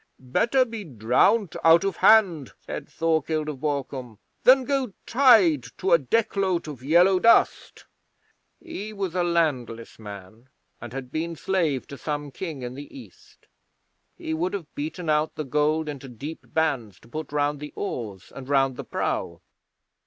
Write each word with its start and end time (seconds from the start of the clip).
'"Better 0.17 0.65
be 0.65 0.83
drowned 0.83 1.55
out 1.63 1.83
of 1.83 1.97
hand," 1.97 2.53
said 2.61 2.89
Thorkild 2.89 3.47
of 3.47 3.59
Borkum, 3.61 4.17
"than 4.45 4.63
go 4.65 4.93
tied 5.05 5.61
to 5.77 5.91
a 5.91 5.99
deck 5.99 6.35
load 6.35 6.67
of 6.67 6.81
yellow 6.83 7.19
dust." 7.19 7.85
'He 8.59 8.93
was 8.93 9.13
a 9.13 9.21
landless 9.23 9.99
man, 9.99 10.49
and 10.81 10.91
had 10.91 11.11
been 11.11 11.35
slave 11.35 11.85
to 11.85 11.99
some 11.99 12.31
King 12.31 12.63
in 12.63 12.73
the 12.73 12.89
East. 12.91 13.45
He 14.17 14.33
would 14.33 14.55
have 14.55 14.73
beaten 14.73 15.07
out 15.07 15.35
the 15.35 15.45
gold 15.45 15.87
into 15.87 16.09
deep 16.09 16.39
bands 16.51 16.99
to 17.01 17.07
put 17.07 17.31
round 17.31 17.59
the 17.59 17.71
oars, 17.75 18.31
and 18.35 18.49
round 18.49 18.77
the 18.77 18.83
prow. 18.83 19.39